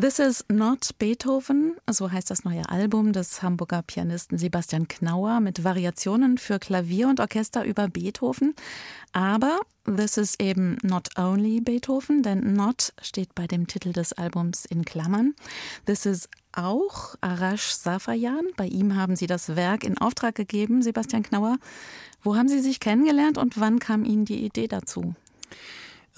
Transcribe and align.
This 0.00 0.18
is 0.18 0.46
not 0.48 0.98
Beethoven, 0.98 1.76
so 1.90 2.10
heißt 2.10 2.30
das 2.30 2.44
neue 2.44 2.66
Album 2.70 3.12
des 3.12 3.42
Hamburger 3.42 3.82
Pianisten 3.82 4.38
Sebastian 4.38 4.88
Knauer 4.88 5.40
mit 5.40 5.62
Variationen 5.62 6.38
für 6.38 6.58
Klavier 6.58 7.08
und 7.08 7.20
Orchester 7.20 7.66
über 7.66 7.86
Beethoven. 7.86 8.54
Aber 9.12 9.60
this 9.84 10.16
is 10.16 10.36
eben 10.40 10.78
not 10.82 11.08
only 11.18 11.60
Beethoven, 11.60 12.22
denn 12.22 12.54
not 12.54 12.94
steht 13.02 13.34
bei 13.34 13.46
dem 13.46 13.66
Titel 13.66 13.92
des 13.92 14.14
Albums 14.14 14.64
in 14.64 14.86
Klammern. 14.86 15.34
This 15.84 16.06
is 16.06 16.30
auch 16.52 17.16
Arash 17.20 17.74
Safayan. 17.74 18.46
Bei 18.56 18.68
ihm 18.68 18.96
haben 18.96 19.16
Sie 19.16 19.26
das 19.26 19.54
Werk 19.54 19.84
in 19.84 19.98
Auftrag 19.98 20.34
gegeben, 20.34 20.80
Sebastian 20.80 21.24
Knauer. 21.24 21.58
Wo 22.22 22.36
haben 22.36 22.48
Sie 22.48 22.60
sich 22.60 22.80
kennengelernt 22.80 23.36
und 23.36 23.60
wann 23.60 23.78
kam 23.80 24.06
Ihnen 24.06 24.24
die 24.24 24.46
Idee 24.46 24.66
dazu? 24.66 25.14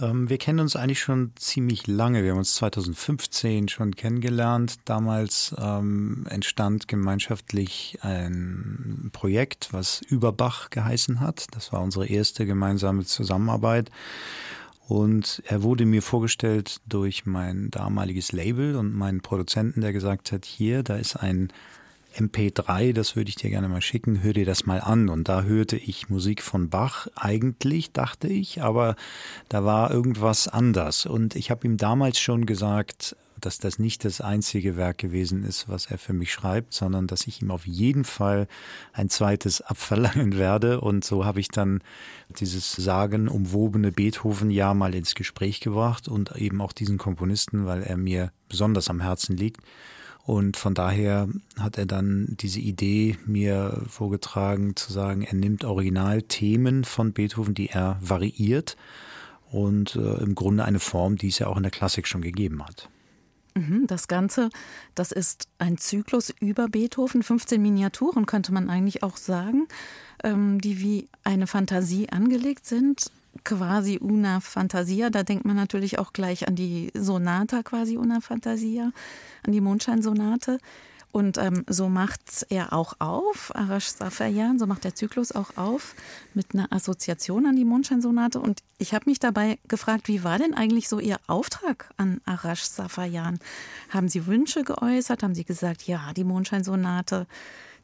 Ähm, 0.01 0.29
wir 0.29 0.39
kennen 0.39 0.61
uns 0.61 0.77
eigentlich 0.77 1.01
schon 1.01 1.33
ziemlich 1.37 1.87
lange. 1.87 2.23
Wir 2.23 2.31
haben 2.31 2.39
uns 2.39 2.55
2015 2.55 3.69
schon 3.69 3.95
kennengelernt. 3.95 4.77
Damals 4.85 5.55
ähm, 5.59 6.27
entstand 6.29 6.89
gemeinschaftlich 6.89 7.99
ein 8.03 9.11
Projekt, 9.13 9.69
was 9.73 10.01
Überbach 10.03 10.71
geheißen 10.71 11.21
hat. 11.21 11.47
Das 11.53 11.73
war 11.73 11.83
unsere 11.83 12.07
erste 12.07 12.47
gemeinsame 12.47 13.05
Zusammenarbeit. 13.05 13.91
Und 14.89 15.43
er 15.47 15.63
wurde 15.63 15.87
mir 15.87 16.03
vorgestellt 16.03 16.81
durch 16.87 17.25
mein 17.25 17.71
damaliges 17.71 18.33
Label 18.33 18.77
und 18.77 18.95
meinen 18.95 19.21
Produzenten, 19.21 19.81
der 19.81 19.93
gesagt 19.93 20.33
hat, 20.33 20.45
hier, 20.45 20.83
da 20.83 20.97
ist 20.97 21.17
ein 21.17 21.53
MP3, 22.15 22.93
das 22.93 23.17
würde 23.17 23.29
ich 23.31 23.37
dir 23.37 23.51
gerne 23.51 23.69
mal 23.69 23.83
schicken, 23.83 24.23
hör 24.23 24.33
dir 24.33 24.47
das 24.47 24.67
mal 24.67 24.81
an. 24.81 25.09
Und 25.09 25.29
da 25.29 25.43
hörte 25.43 25.77
ich 25.77 26.09
Musik 26.09 26.43
von 26.43 26.71
Bach, 26.71 27.09
eigentlich 27.15 27.93
dachte 27.93 28.29
ich, 28.29 28.63
aber 28.63 28.97
da 29.49 29.65
war 29.65 29.91
irgendwas 29.91 30.49
anders. 30.49 31.07
Und 31.07 31.37
ich 31.37 31.51
habe 31.51 31.67
ihm 31.67 31.77
damals 31.77 32.19
schon 32.19 32.47
gesagt, 32.47 33.17
dass 33.45 33.59
das 33.59 33.79
nicht 33.79 34.05
das 34.05 34.21
einzige 34.21 34.77
Werk 34.77 34.99
gewesen 34.99 35.45
ist, 35.45 35.69
was 35.69 35.87
er 35.87 35.99
für 35.99 36.13
mich 36.13 36.33
schreibt, 36.33 36.73
sondern 36.73 37.07
dass 37.07 37.27
ich 37.27 37.43
ihm 37.43 37.51
auf 37.51 37.67
jeden 37.67 38.05
Fall 38.05 38.47
ein 38.93 39.11
zweites 39.11 39.61
abverlangen 39.61 40.37
werde. 40.39 40.81
Und 40.81 41.05
so 41.05 41.25
habe 41.25 41.41
ich 41.41 41.49
dann 41.49 41.83
dieses 42.39 42.73
sagenumwobene 42.73 43.93
Beethoven-Jahr 43.93 44.75
mal 44.75 44.95
ins 44.95 45.15
Gespräch 45.15 45.61
gebracht 45.61 46.09
und 46.09 46.35
eben 46.37 46.61
auch 46.61 46.73
diesen 46.73 46.99
Komponisten, 46.99 47.67
weil 47.67 47.83
er 47.83 47.97
mir 47.97 48.33
besonders 48.49 48.89
am 48.89 49.01
Herzen 49.01 49.37
liegt. 49.37 49.61
Und 50.25 50.57
von 50.57 50.75
daher 50.75 51.29
hat 51.59 51.79
er 51.79 51.87
dann 51.87 52.37
diese 52.41 52.61
Idee 52.61 53.17
mir 53.27 53.83
vorgetragen, 53.89 54.77
zu 54.77 54.93
sagen, 54.93 55.23
er 55.23 55.35
nimmt 55.35 55.65
Originalthemen 55.65 56.85
von 56.85 57.13
Beethoven, 57.13 57.55
die 57.55 57.71
er 57.71 57.99
variiert 58.01 58.77
und 59.51 59.97
äh, 59.97 60.23
im 60.23 60.35
Grunde 60.35 60.65
eine 60.65 60.79
Form, 60.79 61.17
die 61.17 61.29
es 61.29 61.41
ja 61.41 61.49
auch 61.49 61.57
in 61.57 61.65
der 61.65 61.73
Klassik 61.73 62.07
schon 62.07 62.23
gegeben 62.23 62.65
hat. 62.65 62.89
Mhm, 63.55 63.87
das 63.87 64.09
Ganze, 64.09 64.49
das 64.95 65.13
ist 65.13 65.49
ein 65.59 65.77
Zyklus 65.77 66.33
über 66.41 66.69
Beethoven, 66.69 67.23
15 67.23 67.61
Miniaturen 67.61 68.25
könnte 68.25 68.53
man 68.53 68.71
eigentlich 68.71 69.03
auch 69.03 69.17
sagen, 69.17 69.67
ähm, 70.23 70.61
die 70.61 70.81
wie 70.81 71.09
eine 71.25 71.47
Fantasie 71.47 72.09
angelegt 72.11 72.65
sind 72.65 73.11
quasi 73.45 73.99
una 73.99 74.41
fantasia. 74.41 75.11
Da 75.11 75.23
denkt 75.23 75.45
man 75.45 75.57
natürlich 75.57 75.99
auch 75.99 76.13
gleich 76.13 76.49
an 76.49 76.55
die 76.55 76.91
Sonata 76.95 77.63
quasi 77.63 77.97
una 77.97 78.21
fantasia, 78.21 78.93
an 79.45 79.53
die 79.53 79.61
Mondscheinsonate. 79.61 80.59
Und 81.13 81.37
ähm, 81.37 81.65
so 81.69 81.91
macht 81.91 82.47
er 82.49 82.73
auch 82.73 82.95
auf, 82.99 83.55
Arash 83.55 83.89
Safayan, 83.89 84.59
so 84.59 84.67
macht 84.67 84.85
der 84.85 84.95
Zyklus 84.95 85.33
auch 85.33 85.59
auf 85.59 85.95
mit 86.33 86.55
einer 86.55 86.73
Assoziation 86.73 87.45
an 87.45 87.55
die 87.55 87.67
Mondscheinsonate. 87.67 88.41
Und 88.41 88.63
ich 88.79 88.95
habe 88.95 89.11
mich 89.11 89.21
dabei 89.21 89.59
gefragt, 89.69 90.09
wie 90.09 90.25
war 90.25 90.39
denn 90.39 90.55
eigentlich 90.55 90.89
so 90.89 90.99
Ihr 90.99 91.19
Auftrag 91.27 91.91
an 91.99 92.23
Arash 92.25 92.63
Safayan? 92.63 93.41
Haben 93.91 94.09
Sie 94.09 94.27
Wünsche 94.27 94.65
geäußert? 94.65 95.23
Haben 95.23 95.35
Sie 95.35 95.45
gesagt, 95.45 95.83
ja, 95.87 96.15
die 96.15 96.25
Mondscheinsonate, 96.25 97.27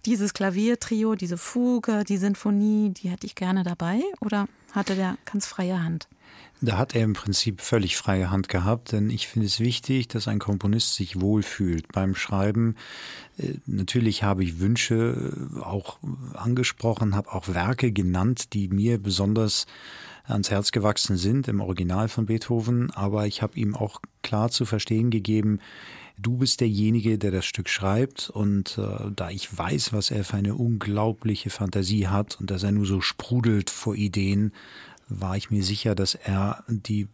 dieses 0.06 0.34
Klaviertrio, 0.34 1.14
diese 1.14 1.36
Fuge, 1.36 2.04
die 2.04 2.16
Sinfonie, 2.16 2.90
die 2.90 3.08
hätte 3.08 3.26
ich 3.26 3.34
gerne 3.34 3.62
dabei? 3.62 4.00
Oder 4.20 4.46
hatte 4.72 4.94
der 4.94 5.16
ganz 5.24 5.46
freie 5.46 5.82
Hand? 5.82 6.08
Da 6.60 6.76
hat 6.76 6.94
er 6.96 7.04
im 7.04 7.12
Prinzip 7.12 7.60
völlig 7.60 7.96
freie 7.96 8.30
Hand 8.30 8.48
gehabt, 8.48 8.90
denn 8.90 9.10
ich 9.10 9.28
finde 9.28 9.46
es 9.46 9.60
wichtig, 9.60 10.08
dass 10.08 10.26
ein 10.26 10.40
Komponist 10.40 10.94
sich 10.94 11.20
wohlfühlt 11.20 11.92
beim 11.92 12.16
Schreiben. 12.16 12.74
Äh, 13.36 13.54
natürlich 13.66 14.24
habe 14.24 14.42
ich 14.42 14.58
Wünsche 14.58 15.56
äh, 15.56 15.60
auch 15.60 15.98
angesprochen, 16.34 17.14
habe 17.14 17.32
auch 17.32 17.46
Werke 17.48 17.92
genannt, 17.92 18.54
die 18.54 18.68
mir 18.68 18.98
besonders 19.00 19.66
ans 20.28 20.50
Herz 20.50 20.72
gewachsen 20.72 21.16
sind 21.16 21.48
im 21.48 21.60
Original 21.60 22.08
von 22.08 22.26
Beethoven, 22.26 22.90
aber 22.90 23.26
ich 23.26 23.42
habe 23.42 23.58
ihm 23.58 23.74
auch 23.74 24.00
klar 24.22 24.50
zu 24.50 24.64
verstehen 24.64 25.10
gegeben, 25.10 25.60
du 26.18 26.38
bist 26.38 26.60
derjenige, 26.60 27.18
der 27.18 27.30
das 27.30 27.46
Stück 27.46 27.68
schreibt 27.68 28.30
und 28.30 28.78
äh, 28.78 29.10
da 29.14 29.30
ich 29.30 29.56
weiß, 29.56 29.92
was 29.92 30.10
er 30.10 30.24
für 30.24 30.36
eine 30.36 30.54
unglaubliche 30.54 31.50
Fantasie 31.50 32.08
hat 32.08 32.38
und 32.40 32.50
dass 32.50 32.62
er 32.62 32.72
nur 32.72 32.86
so 32.86 33.00
sprudelt 33.00 33.70
vor 33.70 33.94
Ideen, 33.94 34.52
war 35.08 35.36
ich 35.36 35.50
mir 35.50 35.62
sicher, 35.62 35.94
dass 35.94 36.14
er 36.14 36.64
die 36.68 37.08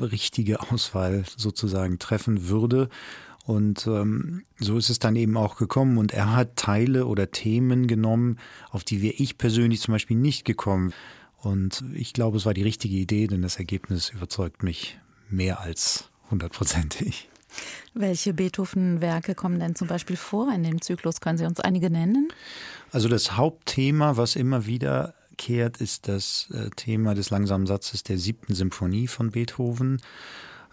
richtige 0.00 0.60
Auswahl 0.70 1.24
sozusagen 1.36 1.98
treffen 1.98 2.48
würde. 2.48 2.88
Und 3.44 3.86
ähm, 3.86 4.44
so 4.58 4.78
ist 4.78 4.88
es 4.88 4.98
dann 4.98 5.16
eben 5.16 5.36
auch 5.36 5.56
gekommen. 5.56 5.98
Und 5.98 6.14
er 6.14 6.34
hat 6.34 6.56
Teile 6.56 7.06
oder 7.06 7.30
Themen 7.30 7.86
genommen, 7.86 8.38
auf 8.70 8.84
die 8.84 9.02
wäre 9.02 9.14
ich 9.14 9.36
persönlich 9.36 9.80
zum 9.82 9.92
Beispiel 9.92 10.16
nicht 10.16 10.46
gekommen. 10.46 10.94
Und 11.44 11.84
ich 11.94 12.12
glaube, 12.12 12.38
es 12.38 12.46
war 12.46 12.54
die 12.54 12.62
richtige 12.62 12.96
Idee, 12.96 13.26
denn 13.26 13.42
das 13.42 13.56
Ergebnis 13.56 14.10
überzeugt 14.10 14.62
mich 14.62 14.98
mehr 15.28 15.60
als 15.60 16.10
hundertprozentig. 16.30 17.28
Welche 17.92 18.34
Beethoven-Werke 18.34 19.34
kommen 19.34 19.60
denn 19.60 19.74
zum 19.74 19.86
Beispiel 19.86 20.16
vor 20.16 20.52
in 20.52 20.62
dem 20.64 20.80
Zyklus? 20.80 21.20
Können 21.20 21.38
Sie 21.38 21.44
uns 21.44 21.60
einige 21.60 21.90
nennen? 21.90 22.28
Also 22.90 23.08
das 23.08 23.36
Hauptthema, 23.36 24.16
was 24.16 24.36
immer 24.36 24.66
wiederkehrt, 24.66 25.80
ist 25.80 26.08
das 26.08 26.48
äh, 26.52 26.70
Thema 26.74 27.14
des 27.14 27.30
langsamen 27.30 27.66
Satzes 27.66 28.02
der 28.02 28.18
siebten 28.18 28.54
Symphonie 28.54 29.06
von 29.06 29.30
Beethoven. 29.30 30.00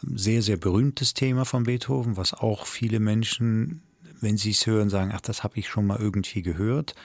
Sehr, 0.01 0.41
sehr 0.41 0.57
berühmtes 0.57 1.13
Thema 1.13 1.45
von 1.45 1.63
Beethoven, 1.63 2.17
was 2.17 2.33
auch 2.33 2.65
viele 2.65 2.99
Menschen, 2.99 3.83
wenn 4.19 4.37
sie 4.37 4.51
es 4.51 4.65
hören, 4.65 4.89
sagen, 4.89 5.11
ach, 5.13 5.21
das 5.21 5.43
habe 5.43 5.59
ich 5.59 5.67
schon 5.67 5.85
mal 5.85 5.99
irgendwie 5.99 6.41
gehört. 6.41 6.95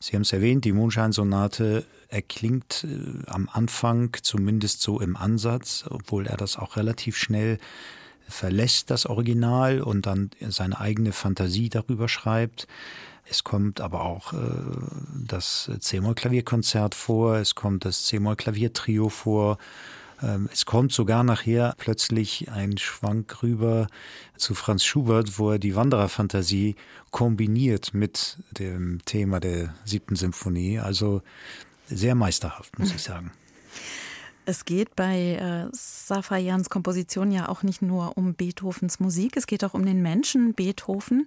Sie 0.00 0.14
haben 0.14 0.22
es 0.22 0.32
erwähnt, 0.32 0.64
die 0.64 0.72
Mondscheinsonate 0.72 1.84
erklingt 2.08 2.84
äh, 2.84 3.26
am 3.26 3.48
Anfang 3.52 4.16
zumindest 4.22 4.80
so 4.82 5.00
im 5.00 5.16
Ansatz, 5.16 5.84
obwohl 5.88 6.26
er 6.26 6.36
das 6.36 6.56
auch 6.56 6.76
relativ 6.76 7.16
schnell 7.16 7.58
verlässt 8.28 8.90
das 8.90 9.06
Original 9.06 9.80
und 9.80 10.06
dann 10.06 10.30
seine 10.48 10.78
eigene 10.78 11.12
Fantasie 11.12 11.70
darüber 11.70 12.08
schreibt. 12.08 12.66
Es 13.30 13.44
kommt 13.44 13.80
aber 13.80 14.04
auch 14.04 14.32
äh, 14.32 14.36
das 15.26 15.70
C-Moll-Klavierkonzert 15.80 16.94
vor, 16.94 17.36
es 17.36 17.54
kommt 17.54 17.84
das 17.84 18.04
C-Moll-Klaviertrio 18.04 19.08
vor. 19.08 19.58
Ähm, 20.22 20.48
es 20.52 20.66
kommt 20.66 20.92
sogar 20.92 21.22
nachher 21.24 21.74
plötzlich 21.78 22.50
ein 22.50 22.78
Schwank 22.78 23.42
rüber 23.42 23.86
zu 24.36 24.54
Franz 24.54 24.84
Schubert, 24.84 25.38
wo 25.38 25.52
er 25.52 25.58
die 25.58 25.76
Wandererfantasie 25.76 26.76
kombiniert 27.10 27.94
mit 27.94 28.38
dem 28.50 29.00
Thema 29.04 29.40
der 29.40 29.74
siebten 29.84 30.16
Symphonie. 30.16 30.78
Also 30.78 31.22
sehr 31.86 32.14
meisterhaft, 32.14 32.78
muss 32.78 32.92
ich 32.92 33.02
sagen. 33.02 33.32
Es 34.44 34.64
geht 34.64 34.96
bei 34.96 35.34
äh, 35.34 35.68
Safajans 35.72 36.70
Komposition 36.70 37.30
ja 37.30 37.50
auch 37.50 37.62
nicht 37.62 37.82
nur 37.82 38.16
um 38.16 38.32
Beethovens 38.32 38.98
Musik, 38.98 39.36
es 39.36 39.46
geht 39.46 39.62
auch 39.62 39.74
um 39.74 39.84
den 39.84 40.00
Menschen 40.00 40.54
Beethoven. 40.54 41.26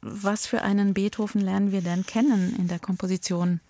Was 0.00 0.46
für 0.46 0.62
einen 0.62 0.94
Beethoven 0.94 1.40
lernen 1.40 1.70
wir 1.70 1.82
denn 1.82 2.04
kennen 2.04 2.56
in 2.58 2.66
der 2.66 2.80
Komposition? 2.80 3.60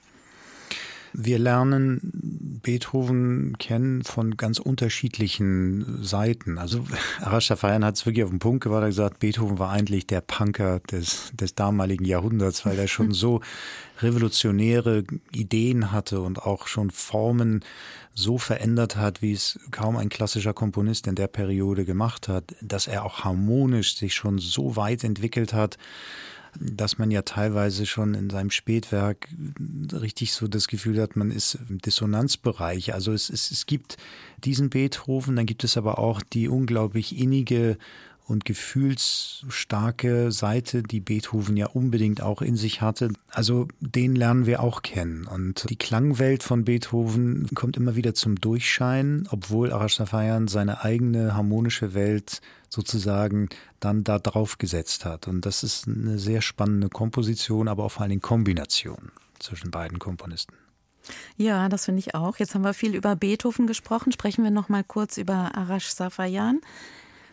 Wir 1.12 1.38
lernen 1.38 2.60
Beethoven 2.62 3.56
kennen 3.58 4.02
von 4.02 4.36
ganz 4.36 4.58
unterschiedlichen 4.58 6.02
Seiten. 6.02 6.58
Also 6.58 6.84
Arash 7.20 7.48
Feiern 7.48 7.84
hat 7.84 7.96
es 7.96 8.06
wirklich 8.06 8.24
auf 8.24 8.30
den 8.30 8.38
Punkt 8.38 8.62
gebracht, 8.62 8.82
er 8.82 8.88
gesagt, 8.88 9.18
Beethoven 9.18 9.58
war 9.58 9.70
eigentlich 9.70 10.06
der 10.06 10.20
Punker 10.20 10.80
des, 10.80 11.32
des 11.34 11.54
damaligen 11.54 12.04
Jahrhunderts, 12.04 12.64
weil 12.64 12.78
er 12.78 12.88
schon 12.88 13.12
so 13.12 13.41
revolutionäre 14.00 15.04
Ideen 15.32 15.92
hatte 15.92 16.20
und 16.20 16.42
auch 16.42 16.66
schon 16.66 16.91
Formen 16.91 17.65
so 18.15 18.38
verändert 18.38 18.97
hat, 18.97 19.22
wie 19.22 19.32
es 19.32 19.58
kaum 19.70 19.97
ein 19.97 20.08
klassischer 20.08 20.53
Komponist 20.53 21.06
in 21.06 21.15
der 21.15 21.28
Periode 21.28 21.84
gemacht 21.84 22.28
hat, 22.28 22.54
dass 22.60 22.86
er 22.86 23.04
auch 23.04 23.24
harmonisch 23.24 23.97
sich 23.97 24.15
schon 24.15 24.38
so 24.38 24.76
weit 24.76 25.04
entwickelt 25.04 25.53
hat, 25.53 25.78
dass 26.60 26.99
man 26.99 27.10
ja 27.10 27.22
teilweise 27.22 27.87
schon 27.87 28.15
in 28.15 28.28
seinem 28.31 28.51
Spätwerk 28.51 29.28
richtig 29.93 30.33
so 30.33 30.49
das 30.49 30.69
Gefühl 30.69 31.01
hat, 31.01 31.16
man 31.16 31.31
ist 31.31 31.59
im 31.69 31.78
Dissonanzbereich. 31.78 32.93
Also 32.93 33.13
es, 33.13 33.31
es, 33.31 33.51
es 33.51 33.66
gibt 33.66 33.97
diesen 34.45 34.71
Beethoven, 34.71 35.37
dann 35.37 35.47
gibt 35.47 35.65
es 35.65 35.77
aber 35.77 35.99
auch 35.99 36.21
die 36.22 36.49
unglaublich 36.49 37.19
innige 37.19 37.78
und 38.32 38.44
gefühlsstarke 38.44 40.32
Seite, 40.32 40.82
die 40.82 41.00
Beethoven 41.00 41.56
ja 41.56 41.66
unbedingt 41.66 42.22
auch 42.22 42.42
in 42.42 42.56
sich 42.56 42.80
hatte. 42.80 43.10
Also 43.30 43.68
den 43.80 44.16
lernen 44.16 44.46
wir 44.46 44.62
auch 44.62 44.82
kennen. 44.82 45.26
Und 45.26 45.68
die 45.70 45.76
Klangwelt 45.76 46.42
von 46.42 46.64
Beethoven 46.64 47.48
kommt 47.54 47.76
immer 47.76 47.94
wieder 47.94 48.14
zum 48.14 48.36
Durchscheinen, 48.36 49.28
obwohl 49.30 49.72
Arash 49.72 49.96
Safayan 49.96 50.48
seine 50.48 50.82
eigene 50.82 51.36
harmonische 51.36 51.94
Welt 51.94 52.40
sozusagen 52.68 53.50
dann 53.80 54.02
da 54.02 54.18
drauf 54.18 54.58
gesetzt 54.58 55.04
hat. 55.04 55.28
Und 55.28 55.46
das 55.46 55.62
ist 55.62 55.86
eine 55.86 56.18
sehr 56.18 56.40
spannende 56.40 56.88
Komposition, 56.88 57.68
aber 57.68 57.84
auch 57.84 57.92
vor 57.92 58.02
allen 58.02 58.10
Dingen 58.10 58.22
Kombination 58.22 59.12
zwischen 59.38 59.70
beiden 59.70 59.98
Komponisten. 59.98 60.54
Ja, 61.36 61.68
das 61.68 61.84
finde 61.84 61.98
ich 61.98 62.14
auch. 62.14 62.38
Jetzt 62.38 62.54
haben 62.54 62.64
wir 62.64 62.74
viel 62.74 62.94
über 62.94 63.14
Beethoven 63.16 63.66
gesprochen. 63.66 64.12
Sprechen 64.12 64.44
wir 64.44 64.50
noch 64.50 64.68
mal 64.68 64.84
kurz 64.84 65.18
über 65.18 65.54
Arash 65.54 65.88
Safayan. 65.88 66.60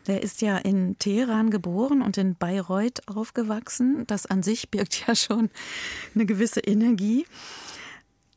Der 0.07 0.23
ist 0.23 0.41
ja 0.41 0.57
in 0.57 0.97
Teheran 0.99 1.49
geboren 1.49 2.01
und 2.01 2.17
in 2.17 2.35
Bayreuth 2.35 3.07
aufgewachsen. 3.07 4.05
Das 4.07 4.25
an 4.25 4.43
sich 4.43 4.69
birgt 4.69 5.03
ja 5.07 5.15
schon 5.15 5.49
eine 6.15 6.25
gewisse 6.25 6.61
Energie. 6.61 7.25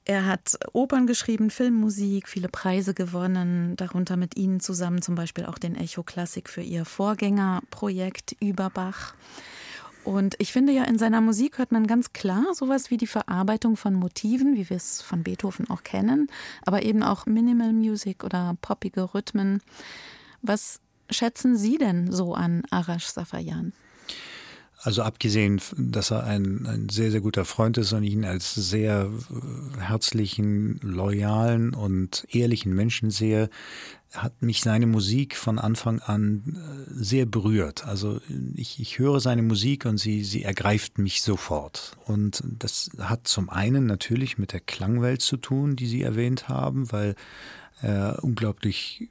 Er 0.04 0.26
hat 0.26 0.58
Opern 0.72 1.06
geschrieben, 1.06 1.50
Filmmusik, 1.50 2.28
viele 2.28 2.48
Preise 2.48 2.92
gewonnen, 2.92 3.76
darunter 3.76 4.16
mit 4.16 4.36
Ihnen 4.36 4.58
zusammen 4.58 5.00
zum 5.00 5.14
Beispiel 5.14 5.46
auch 5.46 5.58
den 5.58 5.76
Echo 5.76 6.02
Klassik 6.02 6.48
für 6.48 6.62
Ihr 6.62 6.84
Vorgängerprojekt 6.84 8.34
Überbach. 8.40 9.14
Und 10.04 10.34
ich 10.38 10.52
finde 10.52 10.72
ja, 10.72 10.82
in 10.84 10.98
seiner 10.98 11.20
Musik 11.20 11.58
hört 11.58 11.70
man 11.70 11.86
ganz 11.86 12.12
klar 12.12 12.46
sowas 12.54 12.90
wie 12.90 12.96
die 12.96 13.06
Verarbeitung 13.06 13.76
von 13.76 13.94
Motiven, 13.94 14.56
wie 14.56 14.68
wir 14.68 14.76
es 14.76 15.00
von 15.00 15.22
Beethoven 15.22 15.70
auch 15.70 15.84
kennen, 15.84 16.28
aber 16.66 16.82
eben 16.82 17.04
auch 17.04 17.26
Minimal 17.26 17.72
Music 17.72 18.24
oder 18.24 18.56
poppige 18.60 19.14
Rhythmen. 19.14 19.62
Was 20.40 20.80
schätzen 21.12 21.56
Sie 21.56 21.78
denn 21.78 22.10
so 22.10 22.34
an 22.34 22.62
Arash 22.70 23.06
Safayan? 23.06 23.72
Also 24.84 25.02
abgesehen, 25.02 25.60
dass 25.76 26.10
er 26.10 26.24
ein, 26.24 26.66
ein 26.66 26.88
sehr, 26.88 27.12
sehr 27.12 27.20
guter 27.20 27.44
Freund 27.44 27.78
ist 27.78 27.92
und 27.92 28.02
ich 28.02 28.14
ihn 28.14 28.24
als 28.24 28.52
sehr 28.56 29.10
äh, 29.30 29.80
herzlichen, 29.80 30.80
loyalen 30.82 31.72
und 31.72 32.26
ehrlichen 32.32 32.74
Menschen 32.74 33.10
sehe, 33.10 33.48
hat 34.12 34.42
mich 34.42 34.60
seine 34.60 34.88
Musik 34.88 35.36
von 35.36 35.60
Anfang 35.60 36.00
an 36.00 36.42
äh, 36.56 36.92
sehr 36.94 37.26
berührt. 37.26 37.86
Also 37.86 38.20
ich, 38.56 38.80
ich 38.80 38.98
höre 38.98 39.20
seine 39.20 39.42
Musik 39.42 39.84
und 39.86 39.98
sie, 39.98 40.24
sie 40.24 40.42
ergreift 40.42 40.98
mich 40.98 41.22
sofort. 41.22 41.96
Und 42.06 42.42
das 42.44 42.90
hat 42.98 43.28
zum 43.28 43.50
einen 43.50 43.86
natürlich 43.86 44.36
mit 44.36 44.52
der 44.52 44.60
Klangwelt 44.60 45.22
zu 45.22 45.36
tun, 45.36 45.76
die 45.76 45.86
Sie 45.86 46.02
erwähnt 46.02 46.48
haben, 46.48 46.90
weil 46.90 47.14
er 47.80 48.18
unglaublich 48.22 49.08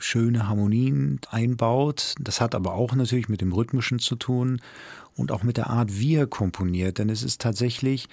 schöne 0.00 0.48
Harmonien 0.48 1.20
einbaut. 1.30 2.14
Das 2.18 2.40
hat 2.40 2.54
aber 2.54 2.74
auch 2.74 2.94
natürlich 2.94 3.28
mit 3.28 3.40
dem 3.40 3.52
Rhythmischen 3.52 3.98
zu 3.98 4.16
tun 4.16 4.60
und 5.16 5.32
auch 5.32 5.42
mit 5.42 5.56
der 5.56 5.68
Art, 5.68 5.98
wie 5.98 6.14
er 6.14 6.26
komponiert. 6.26 6.98
Denn 6.98 7.08
es 7.08 7.22
ist 7.22 7.40
tatsächlich 7.40 8.08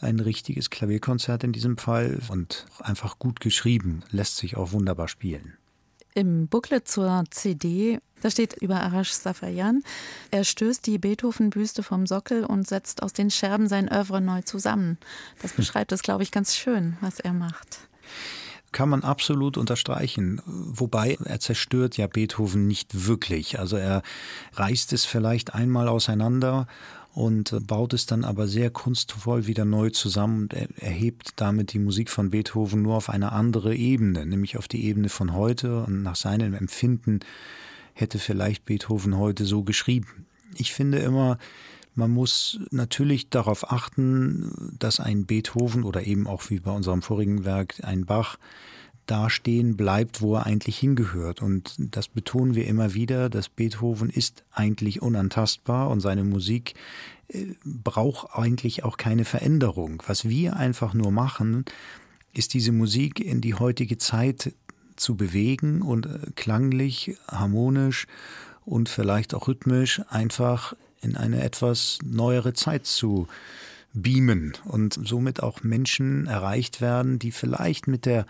ein 0.00 0.20
richtiges 0.20 0.70
Klavierkonzert 0.70 1.44
in 1.44 1.52
diesem 1.52 1.76
Fall 1.76 2.20
und 2.28 2.66
einfach 2.80 3.18
gut 3.18 3.40
geschrieben, 3.40 4.02
lässt 4.10 4.36
sich 4.36 4.56
auch 4.56 4.72
wunderbar 4.72 5.08
spielen. 5.08 5.56
Im 6.14 6.46
Booklet 6.46 6.86
zur 6.86 7.24
CD, 7.30 7.98
da 8.20 8.30
steht 8.30 8.54
über 8.54 8.80
Arash 8.80 9.10
Safayan, 9.10 9.82
er 10.30 10.44
stößt 10.44 10.86
die 10.86 10.98
Beethoven-Büste 10.98 11.82
vom 11.82 12.06
Sockel 12.06 12.44
und 12.44 12.68
setzt 12.68 13.02
aus 13.02 13.12
den 13.12 13.30
Scherben 13.30 13.68
sein 13.68 13.90
Oeuvre 13.90 14.20
neu 14.20 14.42
zusammen. 14.42 14.98
Das 15.42 15.52
beschreibt 15.52 15.90
es, 15.90 16.02
glaube 16.02 16.22
ich, 16.22 16.30
ganz 16.30 16.54
schön, 16.56 16.96
was 17.00 17.18
er 17.18 17.32
macht 17.32 17.80
kann 18.74 18.90
man 18.90 19.04
absolut 19.04 19.56
unterstreichen. 19.56 20.42
Wobei 20.44 21.16
er 21.24 21.40
zerstört 21.40 21.96
ja 21.96 22.06
Beethoven 22.06 22.66
nicht 22.66 23.06
wirklich. 23.06 23.58
Also 23.58 23.76
er 23.76 24.02
reißt 24.52 24.92
es 24.92 25.06
vielleicht 25.06 25.54
einmal 25.54 25.88
auseinander 25.88 26.66
und 27.14 27.56
baut 27.66 27.94
es 27.94 28.06
dann 28.06 28.24
aber 28.24 28.48
sehr 28.48 28.70
kunstvoll 28.70 29.46
wieder 29.46 29.64
neu 29.64 29.90
zusammen 29.90 30.42
und 30.42 30.54
er 30.54 30.66
erhebt 30.80 31.34
damit 31.36 31.72
die 31.72 31.78
Musik 31.78 32.10
von 32.10 32.30
Beethoven 32.30 32.82
nur 32.82 32.96
auf 32.96 33.08
eine 33.08 33.30
andere 33.30 33.76
Ebene, 33.76 34.26
nämlich 34.26 34.58
auf 34.58 34.66
die 34.66 34.84
Ebene 34.84 35.08
von 35.08 35.32
heute 35.32 35.84
und 35.84 36.02
nach 36.02 36.16
seinem 36.16 36.52
Empfinden 36.52 37.20
hätte 37.92 38.18
vielleicht 38.18 38.64
Beethoven 38.64 39.16
heute 39.16 39.44
so 39.44 39.62
geschrieben. 39.62 40.26
Ich 40.56 40.72
finde 40.72 40.98
immer, 40.98 41.38
man 41.94 42.10
muss 42.10 42.58
natürlich 42.70 43.30
darauf 43.30 43.70
achten, 43.70 44.76
dass 44.78 45.00
ein 45.00 45.26
Beethoven 45.26 45.84
oder 45.84 46.06
eben 46.06 46.26
auch 46.26 46.50
wie 46.50 46.60
bei 46.60 46.70
unserem 46.70 47.02
vorigen 47.02 47.44
Werk 47.44 47.76
ein 47.82 48.04
Bach 48.04 48.38
dastehen 49.06 49.76
bleibt, 49.76 50.20
wo 50.20 50.36
er 50.36 50.46
eigentlich 50.46 50.78
hingehört. 50.78 51.42
Und 51.42 51.74
das 51.78 52.08
betonen 52.08 52.54
wir 52.54 52.66
immer 52.66 52.94
wieder, 52.94 53.28
dass 53.28 53.48
Beethoven 53.48 54.08
ist 54.08 54.44
eigentlich 54.50 55.02
unantastbar 55.02 55.90
und 55.90 56.00
seine 56.00 56.24
Musik 56.24 56.74
äh, 57.28 57.46
braucht 57.64 58.34
eigentlich 58.34 58.84
auch 58.84 58.96
keine 58.96 59.24
Veränderung. 59.24 60.02
Was 60.06 60.28
wir 60.28 60.56
einfach 60.56 60.94
nur 60.94 61.12
machen, 61.12 61.64
ist 62.32 62.54
diese 62.54 62.72
Musik 62.72 63.20
in 63.20 63.40
die 63.40 63.54
heutige 63.54 63.98
Zeit 63.98 64.54
zu 64.96 65.16
bewegen 65.16 65.82
und 65.82 66.06
äh, 66.06 66.18
klanglich, 66.34 67.16
harmonisch 67.28 68.06
und 68.64 68.88
vielleicht 68.88 69.34
auch 69.34 69.48
rhythmisch 69.48 70.00
einfach 70.08 70.74
in 71.04 71.16
eine 71.16 71.42
etwas 71.42 71.98
neuere 72.04 72.52
Zeit 72.52 72.86
zu 72.86 73.28
beamen 73.92 74.54
und 74.64 74.98
somit 75.02 75.42
auch 75.42 75.62
Menschen 75.62 76.26
erreicht 76.26 76.80
werden, 76.80 77.18
die 77.18 77.30
vielleicht 77.30 77.86
mit 77.86 78.06
der 78.06 78.26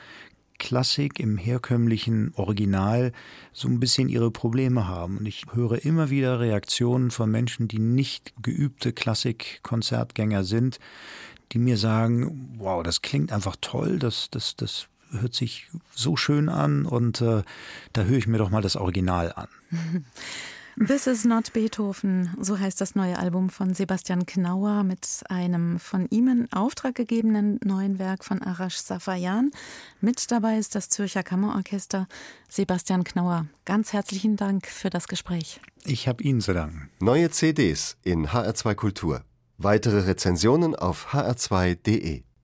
Klassik 0.59 1.19
im 1.19 1.37
herkömmlichen 1.37 2.33
Original 2.37 3.13
so 3.53 3.69
ein 3.69 3.81
bisschen 3.81 4.09
ihre 4.09 4.31
Probleme 4.31 4.87
haben. 4.87 5.19
Und 5.19 5.27
ich 5.27 5.47
höre 5.53 5.85
immer 5.85 6.11
wieder 6.11 6.39
Reaktionen 6.39 7.11
von 7.11 7.31
Menschen, 7.31 7.67
die 7.67 7.81
nicht 7.81 8.35
geübte 8.41 8.93
Klassikkonzertgänger 8.93 10.45
sind, 10.45 10.79
die 11.53 11.59
mir 11.59 11.77
sagen, 11.77 12.55
wow, 12.59 12.83
das 12.83 13.03
klingt 13.03 13.33
einfach 13.33 13.57
toll, 13.61 13.99
das, 13.99 14.29
das, 14.31 14.55
das 14.57 14.89
hört 15.11 15.35
sich 15.35 15.69
so 15.95 16.17
schön 16.17 16.49
an 16.49 16.87
und 16.87 17.21
äh, 17.21 17.43
da 17.93 18.03
höre 18.03 18.19
ich 18.19 18.27
mir 18.27 18.39
doch 18.39 18.51
mal 18.51 18.63
das 18.63 18.77
Original 18.77 19.33
an. 19.33 19.49
This 20.77 21.07
is 21.07 21.25
not 21.25 21.53
Beethoven, 21.53 22.31
so 22.41 22.59
heißt 22.59 22.81
das 22.81 22.97
neue 22.97 23.17
Album 23.17 23.49
von 23.49 23.75
Sebastian 23.75 24.27
Knauer 24.27 24.83
mit 24.83 25.23
einem 25.29 25.79
von 25.79 26.09
ihm 26.11 26.27
in 26.27 26.53
Auftrag 26.53 26.97
gegebenen 26.97 27.61
neuen 27.63 28.01
Werk 28.01 28.25
von 28.25 28.43
Arash 28.43 28.79
Safayan. 28.79 29.53
Mit 30.01 30.33
dabei 30.33 30.59
ist 30.59 30.75
das 30.75 30.89
Zürcher 30.89 31.23
Kammerorchester. 31.23 32.09
Sebastian 32.49 33.05
Knauer, 33.05 33.47
ganz 33.65 33.93
herzlichen 33.93 34.35
Dank 34.35 34.67
für 34.67 34.91
das 34.91 35.07
Gespräch. 35.07 35.61
Ich 35.85 36.09
habe 36.09 36.25
Ihnen 36.25 36.41
zu 36.41 36.53
danken. 36.53 36.91
Neue 36.99 37.31
CDs 37.31 37.97
in 38.03 38.27
HR2 38.27 38.75
Kultur. 38.75 39.23
Weitere 39.59 40.01
Rezensionen 40.01 40.75
auf 40.75 41.15
hr2.de. 41.15 42.25